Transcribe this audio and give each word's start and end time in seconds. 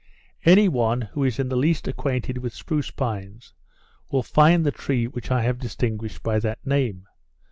Any 0.45 0.67
one, 0.67 1.01
who 1.01 1.23
is 1.23 1.37
in 1.37 1.49
the 1.49 1.55
least 1.55 1.87
acquainted 1.87 2.39
with 2.39 2.55
spruce 2.55 2.89
pines, 2.89 3.53
will 4.09 4.23
find 4.23 4.65
the 4.65 4.71
tree 4.71 5.05
which 5.05 5.29
I 5.29 5.43
have 5.43 5.59
distinguished 5.59 6.23
by 6.23 6.39
that 6.39 6.65
name. 6.65 7.05